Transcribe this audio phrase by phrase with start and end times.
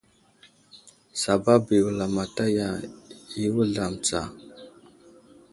[1.21, 2.67] Sabasaba i wulamataya
[3.45, 4.21] i wuzlam tsa.